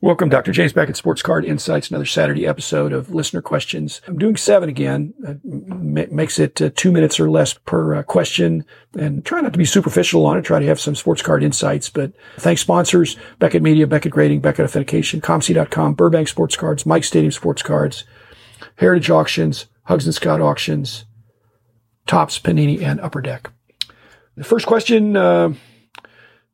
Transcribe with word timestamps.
Welcome, 0.00 0.28
Dr. 0.28 0.52
James 0.52 0.72
back 0.72 0.88
at 0.88 0.96
Sports 0.96 1.22
Card 1.22 1.44
Insights, 1.44 1.90
another 1.90 2.06
Saturday 2.06 2.46
episode 2.46 2.92
of 2.92 3.12
listener 3.12 3.42
questions. 3.42 4.00
I'm 4.06 4.16
doing 4.16 4.36
seven 4.36 4.68
again. 4.68 5.12
It 5.96 6.12
makes 6.12 6.38
it 6.38 6.62
uh, 6.62 6.70
two 6.76 6.92
minutes 6.92 7.18
or 7.18 7.28
less 7.28 7.54
per 7.54 7.96
uh, 7.96 8.02
question 8.04 8.64
and 8.96 9.24
try 9.24 9.40
not 9.40 9.52
to 9.54 9.58
be 9.58 9.64
superficial 9.64 10.24
on 10.24 10.38
it. 10.38 10.42
Try 10.42 10.60
to 10.60 10.66
have 10.66 10.78
some 10.78 10.94
sports 10.94 11.20
card 11.20 11.42
insights, 11.42 11.90
but 11.90 12.12
thanks 12.36 12.60
sponsors, 12.60 13.16
Beckett 13.40 13.60
Media, 13.60 13.88
Beckett 13.88 14.12
Grading, 14.12 14.40
Beckett 14.40 14.66
Authentication, 14.66 15.20
ComC.com, 15.20 15.94
Burbank 15.94 16.28
Sports 16.28 16.54
Cards, 16.54 16.86
Mike 16.86 17.02
Stadium 17.02 17.32
Sports 17.32 17.62
Cards, 17.62 18.04
Heritage 18.76 19.10
Auctions, 19.10 19.66
Huggins 19.82 20.06
and 20.06 20.14
Scott 20.14 20.40
Auctions, 20.40 21.06
Topps, 22.06 22.38
Panini, 22.38 22.80
and 22.80 23.00
Upper 23.00 23.20
Deck. 23.20 23.50
The 24.36 24.44
first 24.44 24.68
question, 24.68 25.16
uh, 25.16 25.54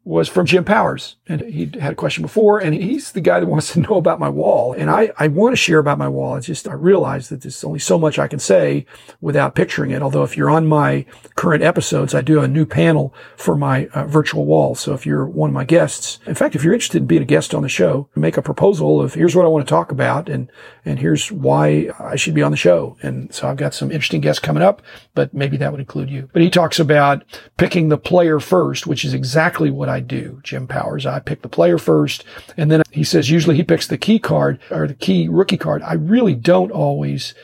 was 0.04 0.28
from 0.28 0.44
Jim 0.44 0.64
Powers. 0.64 1.16
And 1.26 1.40
he 1.40 1.70
had 1.80 1.92
a 1.92 1.96
question 1.96 2.22
before, 2.22 2.58
and 2.58 2.74
he's 2.74 3.12
the 3.12 3.22
guy 3.22 3.40
that 3.40 3.46
wants 3.46 3.72
to 3.72 3.80
know 3.88 3.96
about 3.96 4.20
my 4.20 4.28
wall. 4.28 4.74
And 4.74 4.90
I, 4.90 5.10
I 5.18 5.28
want 5.28 5.52
to 5.52 5.56
share 5.56 5.78
about 5.78 5.98
my 5.98 6.08
wall. 6.08 6.36
It's 6.36 6.46
just, 6.46 6.68
I 6.68 6.74
realize 6.74 7.30
that 7.30 7.42
there's 7.42 7.64
only 7.64 7.78
so 7.78 7.98
much 7.98 8.18
I 8.18 8.28
can 8.28 8.38
say 8.38 8.84
without 9.22 9.54
picturing 9.54 9.90
it. 9.90 10.02
Although 10.02 10.22
if 10.22 10.36
you're 10.36 10.50
on 10.50 10.66
my 10.66 11.06
current 11.36 11.62
episodes, 11.62 12.14
I 12.14 12.20
do 12.20 12.40
a 12.40 12.48
new 12.48 12.66
panel 12.66 13.14
for 13.36 13.56
my 13.56 13.86
uh, 13.88 14.04
virtual 14.06 14.44
wall. 14.44 14.74
So 14.74 14.92
if 14.92 15.06
you're 15.06 15.26
one 15.26 15.50
of 15.50 15.54
my 15.54 15.64
guests, 15.64 16.18
in 16.26 16.34
fact, 16.34 16.54
if 16.54 16.62
you're 16.62 16.74
interested 16.74 17.02
in 17.02 17.06
being 17.06 17.22
a 17.22 17.26
guest 17.26 17.54
on 17.54 17.62
the 17.62 17.68
show, 17.68 18.08
make 18.14 18.36
a 18.36 18.42
proposal 18.42 19.00
of 19.00 19.14
here's 19.14 19.34
what 19.34 19.46
I 19.46 19.48
want 19.48 19.66
to 19.66 19.70
talk 19.70 19.90
about 19.90 20.28
and, 20.28 20.50
and 20.84 20.98
here's 20.98 21.32
why 21.32 21.90
I 21.98 22.16
should 22.16 22.34
be 22.34 22.42
on 22.42 22.50
the 22.50 22.56
show. 22.58 22.98
And 23.02 23.34
so 23.34 23.48
I've 23.48 23.56
got 23.56 23.72
some 23.72 23.90
interesting 23.90 24.20
guests 24.20 24.40
coming 24.40 24.62
up, 24.62 24.82
but 25.14 25.32
maybe 25.32 25.56
that 25.56 25.72
would 25.72 25.80
include 25.80 26.10
you. 26.10 26.28
But 26.32 26.42
he 26.42 26.50
talks 26.50 26.78
about 26.78 27.24
picking 27.56 27.88
the 27.88 27.96
player 27.96 28.38
first, 28.38 28.86
which 28.86 29.04
is 29.04 29.14
exactly 29.14 29.70
what 29.70 29.88
I 29.88 29.93
do, 30.00 30.40
Jim 30.42 30.66
Powers. 30.66 31.06
I 31.06 31.18
pick 31.20 31.42
the 31.42 31.48
player 31.48 31.78
first. 31.78 32.24
And 32.56 32.70
then 32.70 32.82
he 32.90 33.04
says 33.04 33.30
usually 33.30 33.56
he 33.56 33.62
picks 33.62 33.86
the 33.86 33.98
key 33.98 34.18
card 34.18 34.58
or 34.70 34.86
the 34.86 34.94
key 34.94 35.28
rookie 35.28 35.56
card. 35.56 35.82
I 35.82 35.94
really 35.94 36.34
don't 36.34 36.70
always. 36.70 37.34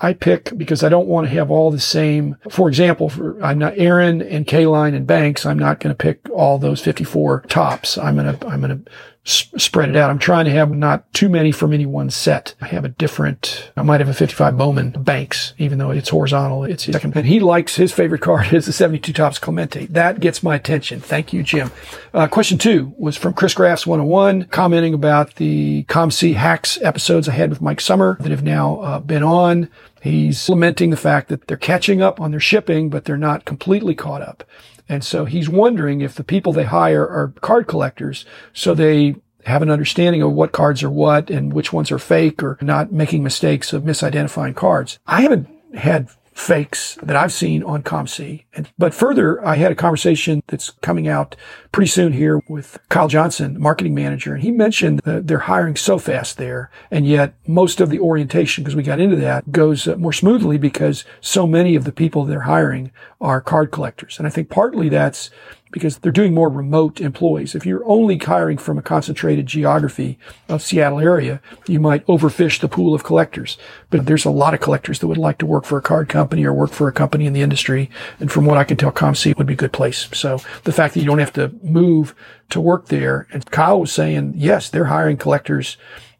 I 0.00 0.12
pick 0.12 0.56
because 0.56 0.84
I 0.84 0.88
don't 0.88 1.08
want 1.08 1.26
to 1.26 1.34
have 1.34 1.50
all 1.50 1.72
the 1.72 1.80
same. 1.80 2.36
For 2.48 2.68
example, 2.68 3.08
for 3.08 3.42
I'm 3.42 3.58
not 3.58 3.74
Aaron 3.76 4.22
and 4.22 4.46
Kaline 4.46 4.94
and 4.94 5.06
Banks. 5.06 5.44
I'm 5.44 5.58
not 5.58 5.80
going 5.80 5.94
to 5.94 5.98
pick 5.98 6.20
all 6.30 6.58
those 6.58 6.80
54 6.80 7.42
Topps. 7.48 7.98
I'm 7.98 8.14
going 8.14 8.38
to, 8.38 8.46
I'm 8.46 8.60
going 8.60 8.84
to 8.84 8.90
spread 9.28 9.90
it 9.90 9.96
out. 9.96 10.10
I'm 10.10 10.18
trying 10.18 10.46
to 10.46 10.50
have 10.50 10.70
not 10.70 11.12
too 11.12 11.28
many 11.28 11.52
from 11.52 11.72
any 11.72 11.86
one 11.86 12.10
set. 12.10 12.54
I 12.60 12.66
have 12.68 12.84
a 12.84 12.88
different, 12.88 13.70
I 13.76 13.82
might 13.82 14.00
have 14.00 14.08
a 14.08 14.14
55 14.14 14.56
Bowman 14.56 14.90
Banks, 14.90 15.54
even 15.58 15.78
though 15.78 15.90
it's 15.90 16.08
horizontal. 16.08 16.64
It's 16.64 16.84
second. 16.84 17.16
And 17.16 17.26
he 17.26 17.40
likes 17.40 17.76
his 17.76 17.92
favorite 17.92 18.22
card 18.22 18.52
is 18.52 18.66
the 18.66 18.72
72 18.72 19.12
Topps 19.12 19.38
Clemente. 19.38 19.86
That 19.86 20.20
gets 20.20 20.42
my 20.42 20.54
attention. 20.54 21.00
Thank 21.00 21.32
you, 21.32 21.42
Jim. 21.42 21.70
Uh, 22.14 22.26
question 22.26 22.58
two 22.58 22.94
was 22.96 23.16
from 23.16 23.34
Chris 23.34 23.54
Graffs 23.54 23.86
101, 23.86 24.44
commenting 24.44 24.94
about 24.94 25.34
the 25.36 25.84
ComC 25.84 26.34
hacks 26.34 26.80
episodes 26.82 27.28
I 27.28 27.32
had 27.32 27.50
with 27.50 27.60
Mike 27.60 27.80
Summer 27.80 28.16
that 28.20 28.30
have 28.30 28.42
now 28.42 28.80
uh, 28.80 28.98
been 29.00 29.22
on. 29.22 29.68
He's 30.00 30.48
lamenting 30.48 30.90
the 30.90 30.96
fact 30.96 31.28
that 31.28 31.46
they're 31.46 31.56
catching 31.56 32.00
up 32.02 32.20
on 32.20 32.30
their 32.30 32.40
shipping, 32.40 32.88
but 32.88 33.04
they're 33.04 33.16
not 33.16 33.44
completely 33.44 33.94
caught 33.94 34.22
up. 34.22 34.44
And 34.88 35.04
so 35.04 35.24
he's 35.24 35.48
wondering 35.48 36.00
if 36.00 36.14
the 36.14 36.24
people 36.24 36.52
they 36.52 36.64
hire 36.64 37.06
are 37.06 37.34
card 37.40 37.66
collectors. 37.66 38.24
So 38.52 38.74
they 38.74 39.16
have 39.44 39.62
an 39.62 39.70
understanding 39.70 40.22
of 40.22 40.32
what 40.32 40.52
cards 40.52 40.82
are 40.82 40.90
what 40.90 41.30
and 41.30 41.52
which 41.52 41.72
ones 41.72 41.90
are 41.90 41.98
fake 41.98 42.42
or 42.42 42.58
not 42.60 42.92
making 42.92 43.22
mistakes 43.22 43.72
of 43.72 43.82
misidentifying 43.82 44.54
cards. 44.54 44.98
I 45.06 45.22
haven't 45.22 45.48
had 45.74 46.08
fakes 46.38 46.96
that 47.02 47.16
I've 47.16 47.32
seen 47.32 47.64
on 47.64 47.82
ComC. 47.82 48.44
And, 48.54 48.70
but 48.78 48.94
further, 48.94 49.44
I 49.44 49.56
had 49.56 49.72
a 49.72 49.74
conversation 49.74 50.40
that's 50.46 50.70
coming 50.70 51.08
out 51.08 51.34
pretty 51.72 51.88
soon 51.88 52.12
here 52.12 52.40
with 52.48 52.78
Kyle 52.88 53.08
Johnson, 53.08 53.60
marketing 53.60 53.94
manager, 53.94 54.34
and 54.34 54.42
he 54.42 54.52
mentioned 54.52 55.00
that 55.04 55.26
they're 55.26 55.40
hiring 55.40 55.74
so 55.74 55.98
fast 55.98 56.38
there. 56.38 56.70
And 56.92 57.06
yet 57.08 57.34
most 57.48 57.80
of 57.80 57.90
the 57.90 57.98
orientation, 57.98 58.62
because 58.62 58.76
we 58.76 58.84
got 58.84 59.00
into 59.00 59.16
that, 59.16 59.50
goes 59.50 59.88
uh, 59.88 59.96
more 59.96 60.12
smoothly 60.12 60.58
because 60.58 61.04
so 61.20 61.44
many 61.44 61.74
of 61.74 61.82
the 61.82 61.92
people 61.92 62.24
they're 62.24 62.42
hiring 62.42 62.92
are 63.20 63.40
card 63.40 63.72
collectors. 63.72 64.16
And 64.16 64.26
I 64.26 64.30
think 64.30 64.48
partly 64.48 64.88
that's 64.88 65.30
because 65.70 65.98
they're 65.98 66.12
doing 66.12 66.34
more 66.34 66.48
remote 66.48 67.00
employees. 67.00 67.54
If 67.54 67.66
you're 67.66 67.86
only 67.86 68.18
hiring 68.18 68.58
from 68.58 68.78
a 68.78 68.82
concentrated 68.82 69.46
geography 69.46 70.18
of 70.48 70.62
Seattle 70.62 71.00
area, 71.00 71.40
you 71.66 71.80
might 71.80 72.06
overfish 72.06 72.60
the 72.60 72.68
pool 72.68 72.94
of 72.94 73.04
collectors. 73.04 73.58
But 73.90 74.06
there's 74.06 74.24
a 74.24 74.30
lot 74.30 74.54
of 74.54 74.60
collectors 74.60 74.98
that 74.98 75.06
would 75.06 75.18
like 75.18 75.38
to 75.38 75.46
work 75.46 75.64
for 75.64 75.78
a 75.78 75.82
card 75.82 76.08
company 76.08 76.44
or 76.44 76.52
work 76.52 76.70
for 76.70 76.88
a 76.88 76.92
company 76.92 77.26
in 77.26 77.32
the 77.32 77.42
industry. 77.42 77.90
And 78.20 78.30
from 78.30 78.46
what 78.46 78.58
I 78.58 78.64
can 78.64 78.76
tell, 78.76 78.92
ComC 78.92 79.36
would 79.36 79.46
be 79.46 79.54
a 79.54 79.56
good 79.56 79.72
place. 79.72 80.08
So 80.12 80.40
the 80.64 80.72
fact 80.72 80.94
that 80.94 81.00
you 81.00 81.06
don't 81.06 81.18
have 81.18 81.32
to 81.34 81.54
move 81.62 82.14
to 82.50 82.60
work 82.60 82.86
there, 82.86 83.26
and 83.32 83.44
Kyle 83.50 83.80
was 83.80 83.92
saying, 83.92 84.34
yes, 84.36 84.70
they're 84.70 84.86
hiring 84.86 85.16
collectors 85.16 85.76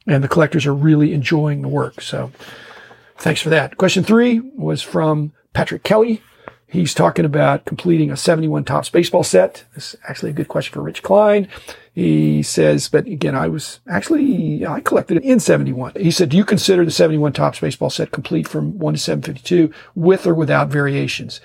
and 0.07 0.25
the 0.25 0.29
collectors 0.29 0.67
are 0.67 0.75
really 0.75 1.13
enjoying 1.13 1.63
the 1.63 1.69
work. 1.69 2.01
So 2.01 2.33
thanks 3.19 3.41
for 3.41 3.51
that. 3.51 3.77
Question 3.77 4.03
three 4.03 4.41
was 4.41 4.83
from 4.83 5.33
Patrick 5.53 5.83
Kelly. 5.83 6.23
He's 6.71 6.93
talking 6.93 7.25
about 7.25 7.65
completing 7.65 8.11
a 8.11 8.17
71 8.17 8.65
Topps 8.65 8.91
baseball 8.91 9.25
set. 9.25 9.65
This 9.75 9.95
is 9.95 10.01
actually 10.07 10.31
a 10.31 10.35
good 10.35 10.49
question 10.49 10.75
for 10.75 10.83
Rich 10.83 11.03
Klein. 11.03 11.49
He 11.95 12.43
says, 12.43 12.91
but 12.91 13.07
again, 13.07 13.35
I 13.35 13.49
was 13.49 13.81
actually, 13.89 14.67
I 14.67 14.81
collected 14.81 15.17
it 15.17 15.25
in 15.25 15.41
71. 15.41 15.95
He 15.97 16.11
said, 16.11 16.29
do 16.29 16.37
you 16.37 16.45
consider 16.45 16.85
the 16.85 16.91
71 16.91 17.33
Topps 17.33 17.59
baseball 17.59 17.89
set 17.89 18.11
complete 18.11 18.47
from 18.47 18.79
1 18.79 18.95
to 18.95 19.01
752 19.01 19.73
with 19.95 20.27
or 20.27 20.35
without 20.35 20.69
variations? 20.69 21.41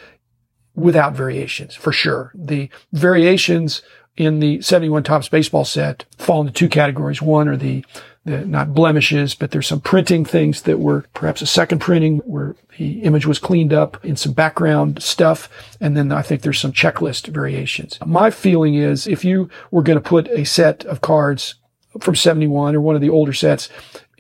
Without 0.75 1.13
variations, 1.13 1.75
for 1.75 1.91
sure. 1.91 2.31
The 2.33 2.69
variations 2.91 3.83
in 4.17 4.39
the 4.39 4.61
71 4.61 5.03
Topps 5.03 5.29
baseball 5.29 5.65
set 5.65 6.05
fall 6.17 6.41
into 6.41 6.53
two 6.53 6.69
categories. 6.69 7.21
One 7.21 7.47
are 7.47 7.57
the 7.57 7.83
the, 8.25 8.45
not 8.45 8.73
blemishes, 8.73 9.35
but 9.35 9.51
there's 9.51 9.67
some 9.67 9.81
printing 9.81 10.23
things 10.23 10.61
that 10.61 10.79
were 10.79 11.05
perhaps 11.13 11.41
a 11.41 11.45
second 11.45 11.79
printing 11.79 12.19
where 12.19 12.55
the 12.77 13.01
image 13.03 13.25
was 13.25 13.37
cleaned 13.37 13.73
up 13.73 14.03
in 14.03 14.15
some 14.15 14.31
background 14.31 15.03
stuff. 15.03 15.49
And 15.81 15.97
then 15.97 16.11
I 16.11 16.21
think 16.21 16.41
there's 16.41 16.59
some 16.59 16.71
checklist 16.71 17.27
variations. 17.27 17.99
My 18.05 18.29
feeling 18.29 18.75
is 18.75 19.07
if 19.07 19.25
you 19.25 19.49
were 19.71 19.83
going 19.83 20.01
to 20.01 20.09
put 20.09 20.27
a 20.29 20.45
set 20.45 20.85
of 20.85 21.01
cards 21.01 21.55
from 21.99 22.15
71 22.15 22.75
or 22.75 22.81
one 22.81 22.95
of 22.95 23.01
the 23.01 23.09
older 23.09 23.33
sets 23.33 23.69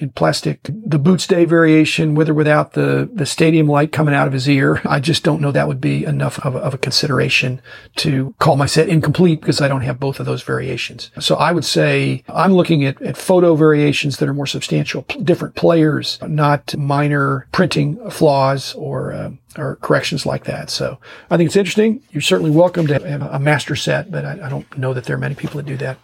in 0.03 0.11
plastic. 0.11 0.59
The 0.63 0.99
Boots 0.99 1.25
Day 1.25 1.45
variation, 1.45 2.13
with 2.13 2.29
or 2.29 2.33
without 2.33 2.73
the, 2.73 3.09
the 3.11 3.25
stadium 3.25 3.67
light 3.67 3.91
coming 3.91 4.13
out 4.13 4.27
of 4.27 4.33
his 4.33 4.47
ear, 4.47 4.81
I 4.85 4.99
just 4.99 5.23
don't 5.23 5.41
know 5.41 5.51
that 5.51 5.67
would 5.67 5.81
be 5.81 6.05
enough 6.05 6.37
of 6.45 6.55
a, 6.55 6.59
of 6.59 6.73
a 6.73 6.77
consideration 6.77 7.61
to 7.97 8.35
call 8.39 8.55
my 8.55 8.65
set 8.65 8.89
incomplete 8.89 9.39
because 9.39 9.61
I 9.61 9.67
don't 9.67 9.81
have 9.81 9.99
both 9.99 10.19
of 10.19 10.25
those 10.25 10.43
variations. 10.43 11.09
So 11.19 11.35
I 11.35 11.51
would 11.51 11.65
say 11.65 12.23
I'm 12.27 12.53
looking 12.53 12.85
at, 12.85 13.01
at 13.01 13.17
photo 13.17 13.55
variations 13.55 14.17
that 14.17 14.29
are 14.29 14.33
more 14.33 14.45
substantial, 14.45 15.03
different 15.23 15.55
players, 15.55 16.19
not 16.21 16.75
minor 16.77 17.47
printing 17.51 18.09
flaws 18.09 18.75
or 18.75 19.13
uh, 19.13 19.31
or 19.57 19.75
corrections 19.77 20.25
like 20.25 20.45
that. 20.45 20.69
So 20.69 20.99
I 21.29 21.37
think 21.37 21.47
it's 21.47 21.55
interesting. 21.55 22.01
You're 22.11 22.21
certainly 22.21 22.51
welcome 22.51 22.87
to 22.87 22.93
have 22.93 23.21
a 23.21 23.39
master 23.39 23.75
set, 23.75 24.09
but 24.09 24.25
I, 24.25 24.45
I 24.45 24.49
don't 24.49 24.77
know 24.77 24.93
that 24.93 25.05
there 25.05 25.15
are 25.15 25.19
many 25.19 25.35
people 25.35 25.57
that 25.57 25.65
do 25.65 25.77
that. 25.77 25.97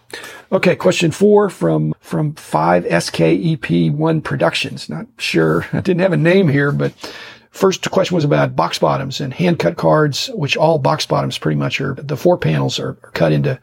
Okay. 0.52 0.76
Question 0.76 1.10
four 1.10 1.50
from, 1.50 1.94
from 2.00 2.34
five 2.34 2.86
SKEP 3.90 3.98
one 3.98 4.20
productions. 4.22 4.88
Not 4.88 5.06
sure. 5.18 5.66
I 5.72 5.80
didn't 5.80 6.00
have 6.00 6.12
a 6.12 6.16
name 6.16 6.48
here, 6.48 6.72
but 6.72 6.92
First 7.50 7.90
question 7.90 8.14
was 8.14 8.24
about 8.24 8.54
box 8.54 8.78
bottoms 8.78 9.20
and 9.20 9.34
hand 9.34 9.58
cut 9.58 9.76
cards, 9.76 10.30
which 10.34 10.56
all 10.56 10.78
box 10.78 11.04
bottoms 11.04 11.36
pretty 11.36 11.58
much 11.58 11.80
are, 11.80 11.94
the 11.94 12.16
four 12.16 12.38
panels 12.38 12.78
are, 12.78 12.94
cut 13.12 13.32
into, 13.32 13.58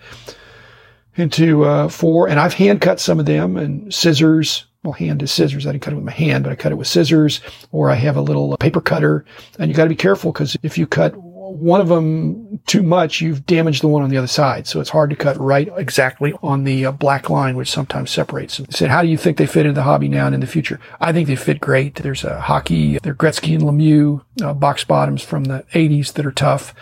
into, 1.15 1.63
uh, 1.63 1.87
four. 1.87 2.27
And 2.27 2.37
I've 2.37 2.53
hand 2.53 2.81
cut 2.81 2.99
some 2.99 3.17
of 3.17 3.25
them 3.25 3.55
and 3.55 3.93
scissors, 3.93 4.65
well, 4.83 4.91
hand 4.91 5.23
is 5.23 5.31
scissors. 5.31 5.65
I 5.65 5.71
didn't 5.71 5.83
cut 5.83 5.93
it 5.93 5.95
with 5.95 6.05
my 6.05 6.11
hand, 6.11 6.43
but 6.43 6.51
I 6.51 6.55
cut 6.55 6.73
it 6.73 6.77
with 6.77 6.87
scissors 6.87 7.39
or 7.71 7.89
I 7.89 7.95
have 7.95 8.17
a 8.17 8.21
little 8.21 8.57
paper 8.57 8.81
cutter 8.81 9.23
and 9.57 9.69
you 9.69 9.75
got 9.75 9.83
to 9.83 9.89
be 9.89 9.95
careful 9.95 10.33
because 10.33 10.57
if 10.63 10.77
you 10.77 10.85
cut 10.85 11.15
one 11.59 11.81
of 11.81 11.87
them 11.87 12.59
too 12.65 12.83
much, 12.83 13.21
you've 13.21 13.45
damaged 13.45 13.81
the 13.81 13.87
one 13.87 14.03
on 14.03 14.09
the 14.09 14.17
other 14.17 14.27
side. 14.27 14.67
So 14.67 14.79
it's 14.79 14.89
hard 14.89 15.09
to 15.09 15.15
cut 15.15 15.39
right 15.39 15.69
exactly 15.75 16.33
on 16.41 16.63
the 16.63 16.85
uh, 16.85 16.91
black 16.91 17.29
line, 17.29 17.55
which 17.55 17.71
sometimes 17.71 18.11
separates 18.11 18.57
them. 18.57 18.67
said, 18.69 18.89
how 18.89 19.01
do 19.01 19.07
you 19.07 19.17
think 19.17 19.37
they 19.37 19.45
fit 19.45 19.65
into 19.65 19.75
the 19.75 19.83
hobby 19.83 20.07
now 20.07 20.25
and 20.25 20.35
in 20.35 20.41
the 20.41 20.47
future? 20.47 20.79
I 20.99 21.11
think 21.11 21.27
they 21.27 21.35
fit 21.35 21.59
great. 21.59 21.95
There's 21.95 22.23
a 22.23 22.41
hockey, 22.41 22.99
there 22.99 23.15
Gretzky 23.15 23.55
and 23.55 23.63
Lemieux 23.63 24.23
uh, 24.41 24.53
box 24.53 24.83
bottoms 24.83 25.23
from 25.23 25.45
the 25.45 25.65
80s 25.73 26.13
that 26.13 26.25
are 26.25 26.31
tough 26.31 26.73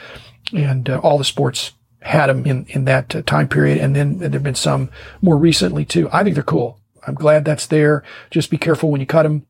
and 0.54 0.89
uh, 0.89 1.00
all 1.00 1.18
the 1.18 1.24
sports 1.24 1.71
had 2.01 2.28
them 2.28 2.45
in, 2.45 2.66
in 2.69 2.86
that 2.86 3.16
uh, 3.16 3.21
time 3.24 3.48
period. 3.48 3.80
And 3.80 3.95
then 3.95 4.19
there've 4.19 4.44
been 4.44 4.56
some 4.56 4.89
more 5.21 5.38
recently 5.38 5.86
too. 5.86 6.10
I 6.12 6.24
think 6.24 6.36
they're 6.36 6.44
cool. 6.44 6.80
I'm 7.07 7.16
glad 7.16 7.45
that's 7.45 7.68
there. 7.68 8.04
Just 8.30 8.50
be 8.50 8.57
careful 8.57 8.92
when 8.92 9.01
you 9.01 9.07
cut 9.07 9.24
them. 9.24 9.45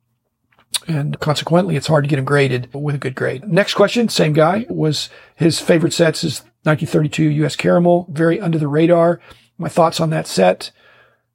And 0.88 1.20
consequently, 1.20 1.76
it's 1.76 1.88
hard 1.88 2.04
to 2.04 2.08
get 2.10 2.18
them 2.18 2.26
graded 2.26 2.74
with 2.74 2.96
a 2.96 3.00
good 3.00 3.16
grade. 3.16 3.48
Next 3.48 3.74
question, 3.74 4.10
same 4.10 4.34
guy, 4.34 4.66
was 4.70 5.10
his 5.36 5.60
favorite 5.60 5.94
sets 5.94 6.24
is 6.24 6.42
1932 6.64 7.24
US 7.46 7.56
Caramel, 7.56 8.08
very 8.10 8.40
under 8.40 8.58
the 8.58 8.68
radar. 8.68 9.20
My 9.58 9.70
thoughts 9.70 10.00
on 10.00 10.10
that 10.12 10.28
set. 10.28 10.72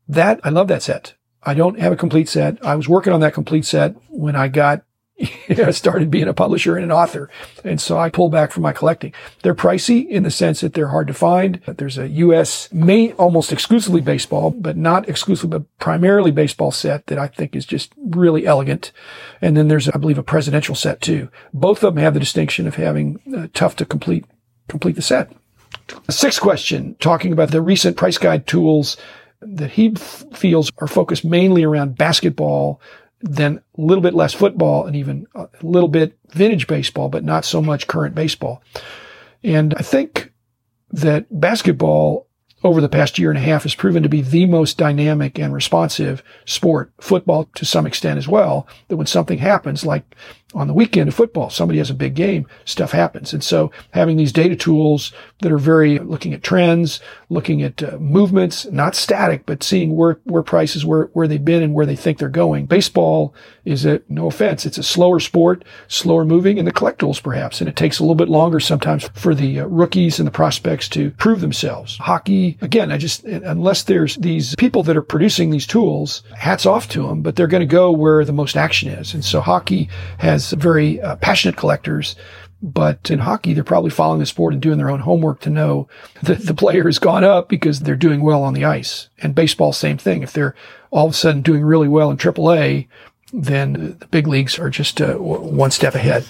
That, 0.08 0.40
I 0.44 0.50
love 0.50 0.69
that 0.69 0.82
set. 0.82 1.14
I 1.42 1.54
don't 1.54 1.81
have 1.81 1.92
a 1.92 1.96
complete 1.96 2.28
set. 2.28 2.64
I 2.64 2.75
was 2.75 2.88
working 2.88 3.12
on 3.12 3.20
that 3.20 3.34
complete 3.34 3.64
set 3.64 3.94
when 4.08 4.37
I 4.37 4.48
got 4.48 4.82
started 5.70 6.11
being 6.11 6.28
a 6.28 6.34
publisher 6.34 6.76
and 6.76 6.84
an 6.84 6.93
author. 6.93 7.31
And 7.64 7.81
so 7.81 7.99
I 7.99 8.11
pulled 8.11 8.32
back 8.32 8.52
from 8.52 8.62
my 8.62 8.72
collecting. 8.72 9.12
They're 9.43 9.55
pricey 9.55 10.08
in 10.08 10.22
the 10.22 10.31
sense 10.31 10.61
that 10.61 10.75
they're 10.75 10.88
hard 10.88 11.06
to 11.08 11.14
find. 11.14 11.61
There's 11.67 11.99
a 11.99 12.08
U.S. 12.08 12.72
main, 12.72 13.12
almost 13.12 13.52
exclusively 13.52 14.00
baseball, 14.00 14.50
but 14.50 14.76
not 14.76 15.08
exclusively, 15.08 15.58
but 15.58 15.78
primarily 15.78 16.31
baseball 16.31 16.70
set 16.70 17.06
that 17.06 17.19
I 17.19 17.26
think 17.26 17.55
is 17.55 17.67
just 17.67 17.93
really 17.96 18.46
elegant. 18.46 18.93
And 19.40 19.56
then 19.56 19.69
there's, 19.69 19.88
I 19.88 19.99
believe, 19.99 20.19
a 20.19 20.22
presidential 20.22 20.75
set 20.75 21.00
too. 21.00 21.28
Both 21.52 21.82
of 21.82 21.94
them 21.94 22.02
have 22.02 22.14
the 22.14 22.20
distinction 22.20 22.67
of 22.67 22.76
having 22.76 23.20
uh, 23.37 23.49
tough 23.52 23.76
to 23.76 23.84
complete, 23.84 24.25
complete 24.69 24.96
the 24.96 25.02
set. 25.02 25.32
Sixth 26.08 26.40
question, 26.40 26.96
talking 27.00 27.32
about 27.32 27.50
the 27.50 27.62
recent 27.62 27.96
price 27.96 28.19
guide 28.19 28.46
tools 28.46 28.96
that 29.40 29.70
he 29.70 29.93
f- 29.96 30.25
feels 30.32 30.70
are 30.78 30.87
focused 30.87 31.25
mainly 31.25 31.64
around 31.64 31.96
basketball, 31.96 32.81
then 33.20 33.61
a 33.76 33.81
little 33.81 34.02
bit 34.02 34.14
less 34.14 34.32
football 34.32 34.87
and 34.87 34.96
even 34.96 35.26
a 35.34 35.49
little 35.62 35.88
bit 35.88 36.19
vintage 36.31 36.67
baseball, 36.67 37.08
but 37.08 37.25
not 37.25 37.44
so 37.44 37.61
much 37.61 37.87
current 37.87 38.14
baseball. 38.14 38.62
And 39.43 39.75
I 39.75 39.82
think 39.82 40.32
that 40.90 41.26
basketball 41.31 42.26
over 42.62 42.81
the 42.81 42.88
past 42.88 43.19
year 43.19 43.31
and 43.31 43.38
a 43.38 43.43
half 43.43 43.62
has 43.62 43.75
proven 43.75 44.02
to 44.02 44.08
be 44.08 44.20
the 44.20 44.44
most 44.46 44.76
dynamic 44.76 45.38
and 45.38 45.52
responsive 45.52 46.22
sport, 46.44 46.93
football 47.00 47.49
to 47.55 47.64
some 47.64 47.87
extent 47.87 48.19
as 48.19 48.28
well, 48.28 48.67
that 48.88 48.96
when 48.96 49.06
something 49.06 49.38
happens, 49.38 49.84
like 49.87 50.14
on 50.55 50.67
the 50.67 50.75
weekend 50.75 51.08
of 51.08 51.14
football, 51.14 51.49
somebody 51.49 51.79
has 51.79 51.91
a 51.91 51.94
big 51.94 52.14
game, 52.14 52.47
stuff 52.64 52.91
happens. 52.91 53.32
And 53.32 53.43
so 53.43 53.70
having 53.93 54.17
these 54.17 54.32
data 54.32 54.56
tools 54.56 55.12
that 55.43 55.52
are 55.52 55.58
very 55.58 55.99
looking 56.00 56.35
at 56.35 56.43
trends, 56.43 57.00
looking 57.29 57.62
at 57.62 57.82
uh, 57.82 57.99
movements, 57.99 58.67
not 58.67 58.97
static, 58.97 59.47
but 59.47 59.62
seeing 59.62 59.94
where, 59.94 60.19
where 60.25 60.43
prices, 60.43 60.85
where, 60.85 61.05
where 61.12 61.29
they've 61.29 61.44
been 61.44 61.62
and 61.62 61.73
where 61.73 61.87
they 61.87 61.94
think 61.94 62.19
they're 62.19 62.29
going. 62.29 62.67
Baseball 62.67 63.32
is 63.64 63.85
a, 63.85 64.02
no 64.08 64.26
offense, 64.26 64.67
it's 64.67 64.79
a 64.79 64.82
slower 64.82 65.20
sport, 65.20 65.64
slower 65.87 66.25
moving 66.25 66.58
and 66.58 66.67
the 66.67 66.73
collectibles 66.73 67.23
perhaps. 67.23 67.61
And 67.61 67.69
it 67.69 67.76
takes 67.76 68.00
a 68.00 68.03
little 68.03 68.17
bit 68.17 68.29
longer 68.29 68.58
sometimes 68.58 69.08
for 69.14 69.35
the 69.35 69.61
uh, 69.61 69.67
rookies 69.67 70.19
and 70.19 70.26
the 70.26 70.32
prospects 70.32 70.88
to 70.91 71.12
prove 71.12 71.41
themselves. 71.41 71.96
Hockey, 71.99 72.58
again, 72.61 72.91
I 72.91 72.99
just, 72.99 73.23
unless 73.25 73.85
there's 73.85 74.17
these 74.17 74.56
people 74.56 74.82
that 74.85 74.96
are 74.96 75.03
producing 75.03 75.50
these 75.50 75.67
tools, 75.67 76.25
hats 76.37 76.67
off 76.67 76.88
to 76.88 77.06
them, 77.06 77.23
but 77.23 77.37
they're 77.37 77.46
going 77.46 77.61
to 77.61 77.67
go 77.67 77.93
where 77.93 78.25
the 78.25 78.32
most 78.32 78.56
action 78.56 78.88
is. 78.88 79.14
And 79.14 79.25
so 79.25 79.41
hockey 79.41 79.88
has 80.19 80.39
has 80.40 80.52
very 80.52 81.00
uh, 81.00 81.16
passionate 81.16 81.56
collectors. 81.56 82.16
But 82.62 83.10
in 83.10 83.20
hockey, 83.20 83.54
they're 83.54 83.64
probably 83.64 83.90
following 83.90 84.20
the 84.20 84.26
sport 84.26 84.52
and 84.52 84.60
doing 84.60 84.76
their 84.76 84.90
own 84.90 85.00
homework 85.00 85.40
to 85.40 85.50
know 85.50 85.88
that 86.22 86.46
the 86.46 86.54
player 86.54 86.84
has 86.84 86.98
gone 86.98 87.25
up 87.25 87.48
because 87.48 87.81
they're 87.81 87.96
doing 87.96 88.20
well 88.20 88.42
on 88.42 88.54
the 88.54 88.64
ice. 88.64 89.08
And 89.19 89.34
baseball, 89.34 89.72
same 89.72 89.98
thing. 89.98 90.22
If 90.22 90.32
they're 90.32 90.54
all 90.90 91.06
of 91.06 91.12
a 91.12 91.16
sudden 91.16 91.42
doing 91.42 91.62
really 91.62 91.88
well 91.88 92.10
in 92.10 92.16
AAA, 92.16 92.88
then 93.32 93.96
the 94.00 94.06
big 94.06 94.26
leagues 94.26 94.58
are 94.58 94.70
just 94.70 95.00
uh, 95.00 95.14
one 95.14 95.70
step 95.70 95.94
ahead. 95.94 96.26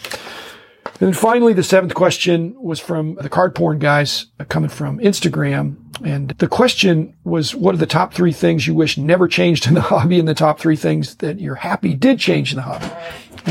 And 0.85 1.07
then 1.09 1.15
finally, 1.15 1.55
the 1.55 1.63
seventh 1.63 1.95
question 1.95 2.55
was 2.61 2.79
from 2.79 3.15
the 3.15 3.31
card 3.31 3.55
porn 3.55 3.79
guys 3.79 4.27
uh, 4.39 4.45
coming 4.45 4.69
from 4.69 4.99
Instagram. 4.99 5.77
And 6.05 6.31
the 6.33 6.49
question 6.49 7.15
was, 7.25 7.55
what 7.55 7.75
are 7.75 7.79
the 7.79 7.87
top 7.87 8.13
three 8.13 8.33
things 8.33 8.67
you 8.67 8.75
wish 8.75 8.99
never 8.99 9.27
changed 9.27 9.67
in 9.67 9.75
the 9.75 9.81
hobby 9.93 10.19
and 10.19 10.29
the 10.29 10.35
top 10.35 10.61
three 10.61 10.77
things 10.77 11.17
that 11.17 11.41
you're 11.41 11.55
happy 11.55 11.95
did 11.95 12.19
change 12.19 12.53
in 12.53 12.57
the 12.57 12.63
hobby? 12.63 12.91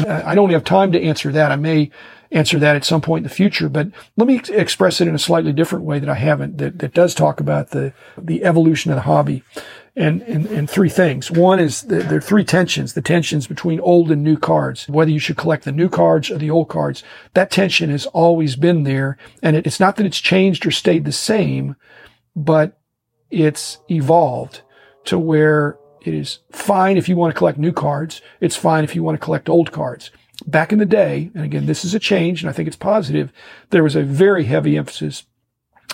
I 0.07 0.36
don't 0.36 0.51
have 0.51 0.63
time 0.63 0.92
to 0.92 1.01
answer 1.01 1.31
that. 1.31 1.51
I 1.51 1.56
may 1.56 1.92
answer 2.31 2.60
that 2.60 2.75
at 2.75 2.86
some 2.86 3.01
point 3.01 3.24
in 3.24 3.30
the 3.30 3.34
future, 3.34 3.69
but 3.69 3.88
let 4.16 4.28
me 4.28 4.40
express 4.50 5.01
it 5.01 5.07
in 5.07 5.16
a 5.16 5.19
slightly 5.19 5.51
different 5.51 5.86
way 5.86 6.00
that 6.00 6.10
I 6.10 6.16
haven't, 6.16 6.60
that, 6.60 6.80
that 6.80 6.94
does 6.94 7.16
talk 7.16 7.40
about 7.40 7.72
the, 7.72 7.94
the 8.18 8.44
evolution 8.44 8.92
of 8.92 8.96
the 8.96 9.01
hobby 9.01 9.44
and, 9.96 10.22
and, 10.24 10.46
and 10.46 10.69
three 10.69 10.90
things. 10.90 11.31
One 11.31 11.60
is 11.60 11.81
the, 11.84 11.98
there 11.98 12.19
are 12.19 12.22
three 12.22 12.44
tensions, 12.44 12.94
the 12.94 13.01
tensions 13.01 13.48
between 13.48 13.80
old 13.80 14.12
and 14.12 14.24
new 14.24 14.38
cards, 14.38 14.88
whether 14.88 15.10
you 15.10 15.18
should 15.18 15.38
collect 15.38 15.66
the 15.66 15.72
new 15.72 15.90
cards 15.90 16.30
or 16.30 16.38
the 16.38 16.51
old 16.51 16.69
cards. 16.69 17.04
That 17.34 17.50
tension 17.50 17.90
has 17.90 18.06
always 18.07 18.56
been 18.56 18.84
there. 18.84 19.18
And 19.42 19.56
it, 19.56 19.66
it's 19.66 19.80
not 19.80 19.96
that 19.96 20.06
it's 20.06 20.22
changed 20.22 20.68
or 20.68 20.72
stayed 20.72 21.06
the 21.06 21.12
same, 21.12 21.75
but 22.36 22.80
it's 23.31 23.80
evolved 23.90 24.62
to 25.06 25.18
where 25.18 25.78
it 26.01 26.13
is 26.13 26.40
fine 26.51 26.98
if 26.98 27.10
you 27.10 27.16
want 27.16 27.34
to 27.34 27.38
collect 27.38 27.57
new 27.57 27.72
cards. 27.72 28.22
It's 28.40 28.56
fine 28.56 28.84
if 28.84 28.96
you 28.96 29.04
want 29.04 29.19
to 29.19 29.24
collect 29.24 29.50
old 29.50 29.72
cards. 29.72 30.12
Back 30.48 30.72
in 30.72 30.80
the 30.80 30.86
day, 30.86 31.31
and 31.34 31.44
again, 31.44 31.66
this 31.66 31.84
is 31.84 31.94
a 31.94 32.00
change 32.00 32.42
and 32.42 32.50
I 32.50 32.54
think 32.54 32.68
it's 32.68 32.78
positive, 32.78 33.31
there 33.72 33.84
was 33.84 33.96
a 33.96 34.04
very 34.04 34.46
heavy 34.46 34.78
emphasis 34.78 35.24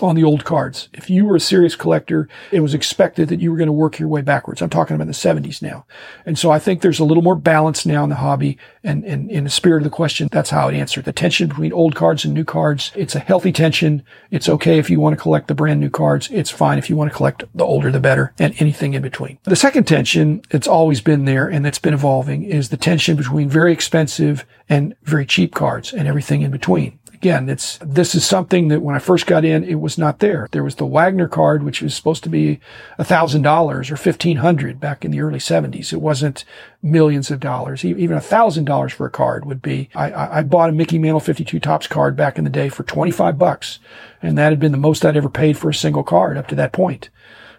on 0.02 0.16
the 0.16 0.24
old 0.24 0.44
cards. 0.44 0.90
If 0.94 1.10
you 1.10 1.26
were 1.26 1.36
a 1.36 1.40
serious 1.40 1.76
collector, 1.76 2.28
it 2.52 2.60
was 2.60 2.74
expected 2.74 3.30
that 3.30 3.40
you 3.40 3.52
were 3.52 3.58
going 3.58 3.68
to 3.68 3.74
work 3.74 3.98
your 3.98 4.10
way 4.10 4.22
backwards. 4.22 4.62
I'm 4.62 4.70
talking 4.70 4.96
about 4.96 5.08
the 5.08 5.14
70s 5.14 5.62
now. 5.62 5.86
And 6.26 6.38
so 6.38 6.52
I 6.52 6.60
think 6.60 6.82
there's 6.82 7.00
a 7.00 7.06
little 7.06 7.24
more 7.24 7.36
balance 7.36 7.86
now 7.86 8.04
in 8.04 8.10
the 8.10 8.16
hobby. 8.16 8.58
And, 8.84 9.06
and 9.06 9.32
in 9.32 9.46
the 9.46 9.50
spirit 9.50 9.78
of 9.78 9.84
the 9.86 9.90
question, 9.90 10.28
that's 10.32 10.50
how 10.50 10.68
it 10.68 10.76
answered. 10.76 11.06
The 11.06 11.14
tension 11.14 11.48
between 11.48 11.72
old 11.72 11.96
cards 11.96 12.26
and 12.26 12.34
new 12.34 12.44
cards, 12.44 12.92
it's 12.96 13.16
a 13.16 13.20
healthy 13.20 13.52
tension. 13.52 14.04
It's 14.32 14.50
okay 14.50 14.80
if 14.80 14.90
you 14.90 15.00
want 15.00 15.16
to 15.16 15.22
collect 15.22 15.48
the 15.48 15.56
brand 15.56 15.80
new 15.80 15.90
cards. 15.90 16.30
It's 16.30 16.52
fine 16.52 16.78
if 16.78 16.90
you 16.90 16.96
want 16.96 17.12
to 17.12 17.16
collect 17.16 17.46
the 17.54 17.66
older, 17.66 17.92
the 17.92 18.00
better, 18.00 18.34
and 18.38 18.54
anything 18.60 18.94
in 18.94 19.02
between. 19.02 19.38
The 19.44 19.56
second 19.56 19.86
tension, 19.86 20.42
it's 20.52 20.68
always 20.68 21.00
been 21.02 21.26
there 21.26 21.48
and 21.48 21.64
that's 21.64 21.80
been 21.80 21.94
evolving, 21.94 22.44
is 22.44 22.70
the 22.70 22.78
tension 22.78 23.16
between 23.16 23.50
very 23.50 23.72
expensive 23.72 24.46
and 24.68 24.96
very 25.04 25.26
cheap 25.26 25.56
cards 25.56 25.94
and 25.94 26.08
everything 26.08 26.42
in 26.42 26.52
between 26.52 27.00
again, 27.16 27.50
it's, 27.50 27.80
this 27.82 28.14
is 28.14 28.26
something 28.26 28.68
that 28.68 28.82
when 28.82 28.96
I 28.96 29.00
first 29.00 29.26
got 29.26 29.44
in, 29.44 29.64
it 29.64 29.80
was 29.80 29.98
not 29.98 30.20
there. 30.20 30.48
There 30.52 30.64
was 30.64 30.76
the 30.76 30.86
Wagner 30.86 31.28
card, 31.28 31.64
which 31.64 31.82
was 31.82 31.96
supposed 31.96 32.24
to 32.24 32.30
be 32.30 32.60
a 32.98 33.04
thousand 33.04 33.42
dollars 33.42 33.90
or 33.90 33.98
fifteen 33.98 34.38
hundred 34.38 34.80
back 34.80 35.04
in 35.04 35.12
the 35.12 35.22
early 35.22 35.40
seventies. 35.40 35.92
It 35.92 36.02
wasn't 36.02 36.46
millions 36.84 37.32
of 37.32 37.40
dollars. 37.40 37.84
Even 37.84 38.16
a 38.16 38.22
thousand 38.22 38.66
dollars 38.66 38.94
for 38.94 39.08
a 39.08 39.12
card 39.12 39.46
would 39.46 39.62
be, 39.62 39.90
I, 39.96 40.40
I 40.40 40.44
bought 40.44 40.70
a 40.70 40.74
Mickey 40.74 41.00
Mantle 41.00 41.20
52 41.20 41.60
Topps 41.60 41.88
card 41.88 42.16
back 42.16 42.38
in 42.38 42.44
the 42.44 42.50
day 42.50 42.70
for 42.70 42.84
25 42.84 43.38
bucks. 43.38 43.80
And 44.22 44.38
that 44.38 44.52
had 44.52 44.60
been 44.60 44.72
the 44.72 44.78
most 44.78 45.04
I'd 45.04 45.18
ever 45.18 45.30
paid 45.30 45.58
for 45.58 45.70
a 45.70 45.74
single 45.74 46.04
card 46.04 46.38
up 46.38 46.48
to 46.50 46.56
that 46.56 46.74
point. 46.74 47.10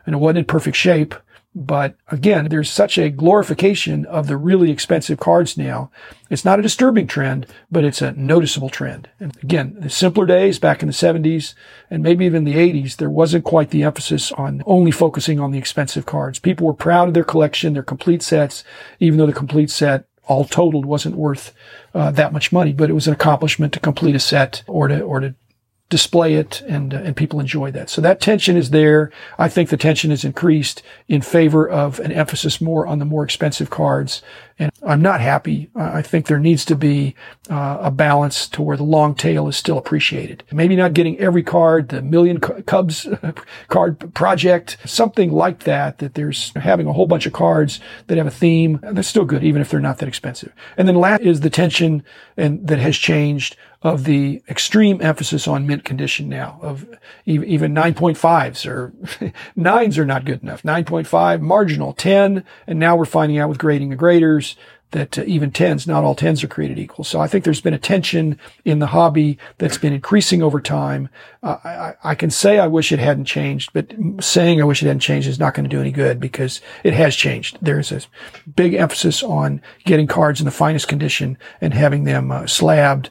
And 0.04 0.14
it 0.14 0.18
wasn't 0.18 0.38
in 0.38 0.44
perfect 0.44 0.76
shape. 0.76 1.14
But 1.58 1.96
again, 2.08 2.48
there's 2.50 2.68
such 2.68 2.98
a 2.98 3.08
glorification 3.08 4.04
of 4.04 4.26
the 4.26 4.36
really 4.36 4.70
expensive 4.70 5.18
cards 5.18 5.56
now. 5.56 5.90
It's 6.28 6.44
not 6.44 6.58
a 6.58 6.62
disturbing 6.62 7.06
trend, 7.06 7.46
but 7.72 7.82
it's 7.82 8.02
a 8.02 8.12
noticeable 8.12 8.68
trend. 8.68 9.08
And 9.18 9.34
again, 9.42 9.74
the 9.78 9.88
simpler 9.88 10.26
days 10.26 10.58
back 10.58 10.82
in 10.82 10.86
the 10.86 10.92
70s 10.92 11.54
and 11.90 12.02
maybe 12.02 12.26
even 12.26 12.44
the 12.44 12.56
80s, 12.56 12.96
there 12.96 13.08
wasn't 13.08 13.44
quite 13.44 13.70
the 13.70 13.84
emphasis 13.84 14.32
on 14.32 14.62
only 14.66 14.90
focusing 14.90 15.40
on 15.40 15.50
the 15.50 15.58
expensive 15.58 16.04
cards. 16.04 16.38
People 16.38 16.66
were 16.66 16.74
proud 16.74 17.08
of 17.08 17.14
their 17.14 17.24
collection, 17.24 17.72
their 17.72 17.82
complete 17.82 18.22
sets, 18.22 18.62
even 19.00 19.18
though 19.18 19.24
the 19.24 19.32
complete 19.32 19.70
set 19.70 20.04
all 20.24 20.44
totaled 20.44 20.84
wasn't 20.84 21.16
worth 21.16 21.54
uh, 21.94 22.10
that 22.10 22.34
much 22.34 22.52
money, 22.52 22.74
but 22.74 22.90
it 22.90 22.94
was 22.94 23.06
an 23.06 23.14
accomplishment 23.14 23.72
to 23.72 23.80
complete 23.80 24.14
a 24.14 24.20
set 24.20 24.62
or 24.66 24.88
to, 24.88 25.00
or 25.00 25.20
to 25.20 25.34
display 25.88 26.34
it 26.34 26.62
and 26.62 26.92
uh, 26.92 26.98
and 26.98 27.16
people 27.16 27.38
enjoy 27.38 27.70
that. 27.70 27.88
So 27.88 28.00
that 28.00 28.20
tension 28.20 28.56
is 28.56 28.70
there. 28.70 29.12
I 29.38 29.48
think 29.48 29.68
the 29.68 29.76
tension 29.76 30.10
is 30.10 30.24
increased 30.24 30.82
in 31.08 31.22
favor 31.22 31.68
of 31.68 32.00
an 32.00 32.10
emphasis 32.10 32.60
more 32.60 32.86
on 32.86 32.98
the 32.98 33.04
more 33.04 33.22
expensive 33.22 33.70
cards. 33.70 34.22
And 34.58 34.72
I'm 34.82 35.02
not 35.02 35.20
happy. 35.20 35.68
I 35.76 36.00
think 36.00 36.26
there 36.26 36.38
needs 36.38 36.64
to 36.64 36.74
be 36.74 37.14
uh, 37.50 37.76
a 37.82 37.90
balance 37.90 38.48
to 38.48 38.62
where 38.62 38.78
the 38.78 38.84
long 38.84 39.14
tail 39.14 39.48
is 39.48 39.56
still 39.56 39.76
appreciated. 39.76 40.44
Maybe 40.50 40.74
not 40.76 40.94
getting 40.94 41.18
every 41.18 41.42
card, 41.42 41.90
the 41.90 42.00
million 42.00 42.40
Cubs 42.40 43.06
card 43.68 44.14
project, 44.14 44.78
something 44.86 45.30
like 45.30 45.64
that, 45.64 45.98
that 45.98 46.14
there's 46.14 46.52
having 46.56 46.86
a 46.86 46.94
whole 46.94 47.06
bunch 47.06 47.26
of 47.26 47.34
cards 47.34 47.80
that 48.06 48.16
have 48.16 48.26
a 48.26 48.30
theme. 48.30 48.80
That's 48.82 49.08
still 49.08 49.26
good, 49.26 49.44
even 49.44 49.60
if 49.60 49.70
they're 49.70 49.78
not 49.78 49.98
that 49.98 50.08
expensive. 50.08 50.54
And 50.78 50.88
then 50.88 50.96
last 50.96 51.20
is 51.20 51.40
the 51.40 51.50
tension 51.50 52.02
and 52.38 52.66
that 52.66 52.78
has 52.78 52.96
changed 52.96 53.56
of 53.86 54.02
the 54.02 54.42
extreme 54.48 55.00
emphasis 55.00 55.46
on 55.46 55.64
mint 55.64 55.84
condition 55.84 56.28
now 56.28 56.58
of 56.60 56.84
even 57.24 57.72
9.5s 57.72 58.66
or 58.66 58.92
nines 59.56 59.96
are 59.96 60.04
not 60.04 60.24
good 60.24 60.42
enough. 60.42 60.64
9.5 60.64 61.40
marginal 61.40 61.92
10. 61.92 62.44
And 62.66 62.78
now 62.80 62.96
we're 62.96 63.04
finding 63.04 63.38
out 63.38 63.48
with 63.48 63.58
grading 63.58 63.90
the 63.90 63.96
graders 63.96 64.56
that 64.90 65.18
uh, 65.18 65.22
even 65.24 65.52
tens, 65.52 65.86
not 65.86 66.02
all 66.02 66.16
tens 66.16 66.42
are 66.42 66.48
created 66.48 66.80
equal. 66.80 67.04
So 67.04 67.20
I 67.20 67.28
think 67.28 67.44
there's 67.44 67.60
been 67.60 67.74
a 67.74 67.78
tension 67.78 68.40
in 68.64 68.80
the 68.80 68.88
hobby 68.88 69.38
that's 69.58 69.78
been 69.78 69.92
increasing 69.92 70.42
over 70.42 70.60
time. 70.60 71.08
Uh, 71.44 71.58
I, 71.62 71.94
I, 72.02 72.14
can 72.16 72.30
say 72.30 72.58
I 72.58 72.66
wish 72.66 72.90
it 72.90 72.98
hadn't 72.98 73.26
changed, 73.26 73.70
but 73.72 73.92
saying 74.20 74.60
I 74.60 74.64
wish 74.64 74.82
it 74.82 74.86
hadn't 74.86 75.00
changed 75.00 75.28
is 75.28 75.38
not 75.38 75.54
going 75.54 75.68
to 75.68 75.74
do 75.76 75.80
any 75.80 75.92
good 75.92 76.18
because 76.18 76.60
it 76.82 76.92
has 76.94 77.14
changed. 77.14 77.58
There's 77.62 77.92
a 77.92 78.02
big 78.56 78.74
emphasis 78.74 79.22
on 79.22 79.60
getting 79.84 80.08
cards 80.08 80.40
in 80.40 80.44
the 80.44 80.50
finest 80.50 80.88
condition 80.88 81.38
and 81.60 81.72
having 81.72 82.02
them 82.02 82.32
uh, 82.32 82.46
slabbed 82.46 83.10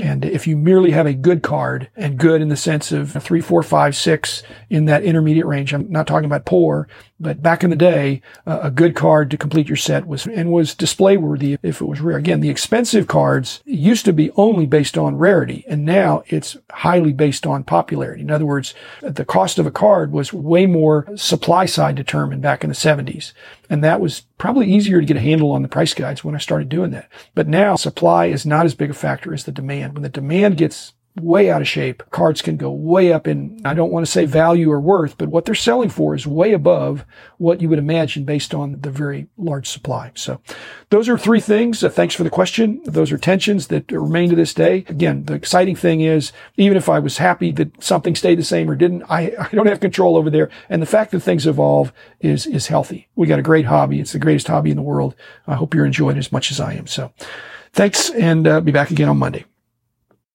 and 0.00 0.24
if 0.24 0.46
you 0.46 0.56
merely 0.56 0.92
have 0.92 1.06
a 1.06 1.12
good 1.12 1.42
card 1.42 1.90
and 1.96 2.18
good 2.18 2.40
in 2.40 2.48
the 2.48 2.56
sense 2.56 2.92
of 2.92 3.12
three, 3.22 3.42
four, 3.42 3.62
five, 3.62 3.94
six 3.94 4.42
in 4.70 4.86
that 4.86 5.02
intermediate 5.02 5.44
range, 5.44 5.74
I'm 5.74 5.90
not 5.90 6.06
talking 6.06 6.24
about 6.24 6.46
poor, 6.46 6.88
but 7.20 7.42
back 7.42 7.62
in 7.62 7.68
the 7.68 7.76
day, 7.76 8.22
uh, 8.46 8.60
a 8.62 8.70
good 8.70 8.94
card 8.96 9.30
to 9.30 9.36
complete 9.36 9.68
your 9.68 9.76
set 9.76 10.06
was, 10.06 10.26
and 10.26 10.50
was 10.50 10.74
display 10.74 11.18
worthy 11.18 11.58
if 11.62 11.82
it 11.82 11.84
was 11.84 12.00
rare. 12.00 12.16
Again, 12.16 12.40
the 12.40 12.48
expensive 12.48 13.06
cards 13.06 13.62
used 13.66 14.06
to 14.06 14.14
be 14.14 14.30
only 14.32 14.64
based 14.64 14.96
on 14.96 15.18
rarity 15.18 15.62
and 15.68 15.84
now 15.84 16.22
it's 16.26 16.56
highly 16.70 17.12
based 17.12 17.46
on 17.46 17.62
popularity. 17.62 18.22
In 18.22 18.30
other 18.30 18.46
words, 18.46 18.74
the 19.02 19.26
cost 19.26 19.58
of 19.58 19.66
a 19.66 19.70
card 19.70 20.10
was 20.10 20.32
way 20.32 20.64
more 20.64 21.06
supply 21.16 21.66
side 21.66 21.96
determined 21.96 22.40
back 22.40 22.64
in 22.64 22.70
the 22.70 22.74
70s. 22.74 23.34
And 23.72 23.82
that 23.82 24.02
was 24.02 24.26
probably 24.36 24.70
easier 24.70 25.00
to 25.00 25.06
get 25.06 25.16
a 25.16 25.20
handle 25.20 25.50
on 25.50 25.62
the 25.62 25.68
price 25.68 25.94
guides 25.94 26.22
when 26.22 26.34
I 26.34 26.38
started 26.38 26.68
doing 26.68 26.90
that. 26.90 27.08
But 27.34 27.48
now 27.48 27.74
supply 27.74 28.26
is 28.26 28.44
not 28.44 28.66
as 28.66 28.74
big 28.74 28.90
a 28.90 28.92
factor 28.92 29.32
as 29.32 29.44
the 29.44 29.50
demand. 29.50 29.94
When 29.94 30.02
the 30.02 30.10
demand 30.10 30.58
gets 30.58 30.92
way 31.20 31.50
out 31.50 31.60
of 31.60 31.68
shape. 31.68 32.02
Cards 32.10 32.40
can 32.40 32.56
go 32.56 32.70
way 32.70 33.12
up 33.12 33.28
in, 33.28 33.60
I 33.64 33.74
don't 33.74 33.92
want 33.92 34.06
to 34.06 34.10
say 34.10 34.24
value 34.24 34.70
or 34.70 34.80
worth, 34.80 35.18
but 35.18 35.28
what 35.28 35.44
they're 35.44 35.54
selling 35.54 35.90
for 35.90 36.14
is 36.14 36.26
way 36.26 36.52
above 36.52 37.04
what 37.36 37.60
you 37.60 37.68
would 37.68 37.78
imagine 37.78 38.24
based 38.24 38.54
on 38.54 38.80
the 38.80 38.90
very 38.90 39.26
large 39.36 39.68
supply. 39.68 40.12
So 40.14 40.40
those 40.88 41.08
are 41.08 41.18
three 41.18 41.40
things. 41.40 41.84
Uh, 41.84 41.90
thanks 41.90 42.14
for 42.14 42.24
the 42.24 42.30
question. 42.30 42.80
Those 42.84 43.12
are 43.12 43.18
tensions 43.18 43.66
that 43.66 43.90
remain 43.92 44.30
to 44.30 44.36
this 44.36 44.54
day. 44.54 44.84
Again, 44.88 45.24
the 45.24 45.34
exciting 45.34 45.76
thing 45.76 46.00
is 46.00 46.32
even 46.56 46.76
if 46.76 46.88
I 46.88 46.98
was 46.98 47.18
happy 47.18 47.52
that 47.52 47.82
something 47.82 48.16
stayed 48.16 48.38
the 48.38 48.44
same 48.44 48.70
or 48.70 48.74
didn't, 48.74 49.02
I, 49.10 49.32
I 49.38 49.48
don't 49.54 49.66
have 49.66 49.80
control 49.80 50.16
over 50.16 50.30
there. 50.30 50.48
And 50.70 50.80
the 50.80 50.86
fact 50.86 51.10
that 51.10 51.20
things 51.20 51.46
evolve 51.46 51.92
is, 52.20 52.46
is 52.46 52.68
healthy. 52.68 53.08
We 53.16 53.26
got 53.26 53.38
a 53.38 53.42
great 53.42 53.66
hobby. 53.66 54.00
It's 54.00 54.12
the 54.12 54.18
greatest 54.18 54.48
hobby 54.48 54.70
in 54.70 54.76
the 54.76 54.82
world. 54.82 55.14
I 55.46 55.54
hope 55.54 55.74
you're 55.74 55.86
enjoying 55.86 56.16
it 56.16 56.20
as 56.20 56.32
much 56.32 56.50
as 56.50 56.58
I 56.58 56.72
am. 56.74 56.86
So 56.86 57.12
thanks 57.72 58.08
and 58.10 58.46
uh, 58.46 58.60
be 58.60 58.72
back 58.72 58.90
again 58.90 59.08
on 59.08 59.18
Monday. 59.18 59.44